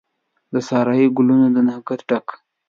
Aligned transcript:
د 0.53 0.55
سارایي 0.67 1.07
ګلونو 1.17 1.47
د 1.55 1.57
نګهت 1.67 2.01
ډک، 2.09 2.27